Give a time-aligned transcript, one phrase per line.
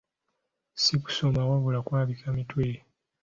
[0.81, 2.65] Si kusoma wabula kwabika mitwe.